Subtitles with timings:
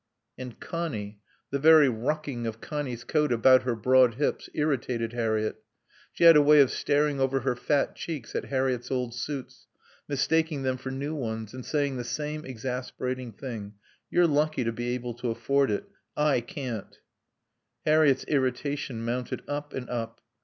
[0.35, 1.19] And Connie
[1.51, 5.61] the very rucking of Connie's coat about her broad hips irritated Harriett.
[6.11, 9.67] She had a way of staring over her fat cheeks at Harriett's old suits,
[10.07, 13.75] mistaking them for new ones, and saying the same exasperating thing.
[14.09, 15.87] "You're lucky to be able to afford it.
[16.17, 16.97] I can't."
[17.85, 20.19] Harriett's irritation mounted up and up.